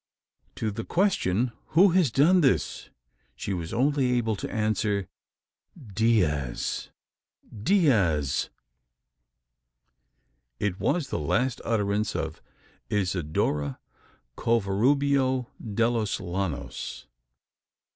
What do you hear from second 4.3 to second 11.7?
to answer, "Diaz Diaz!" It was the last